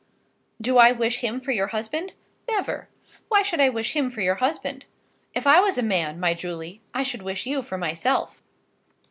[0.59, 2.13] Do I wish him for your husband?
[2.49, 2.89] Never!
[3.27, 4.85] Why should I wish him for your husband?
[5.35, 8.41] If I was a man, my Julie, I should wish you for myself.